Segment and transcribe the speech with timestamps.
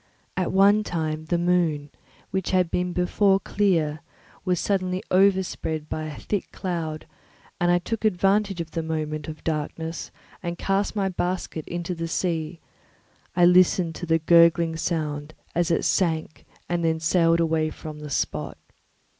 [0.35, 1.91] At one time the moon,
[2.31, 3.99] which had before been clear,
[4.43, 7.05] was suddenly overspread by a thick cloud,
[7.59, 10.09] and I took advantage of the moment of darkness
[10.41, 12.59] and cast my basket into the sea;
[13.35, 18.09] I listened to the gurgling sound as it sank and then sailed away from the
[18.09, 18.57] spot.